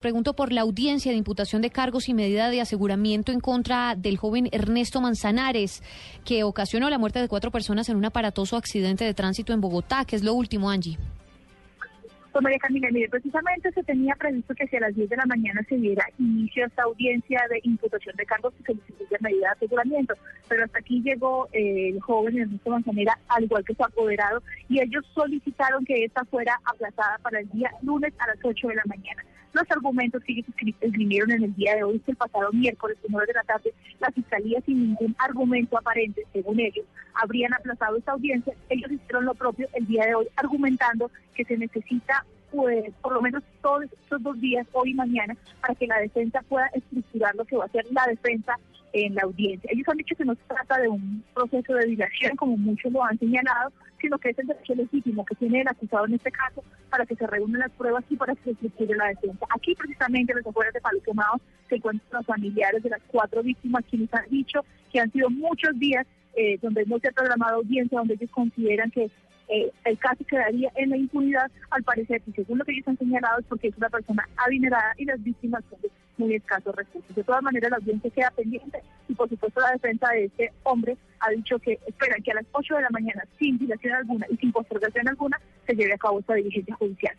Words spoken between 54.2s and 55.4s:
es el derecho legítimo que